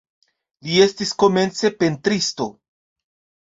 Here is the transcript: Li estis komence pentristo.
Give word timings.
Li 0.67 0.79
estis 0.85 1.11
komence 1.25 1.73
pentristo. 1.85 2.51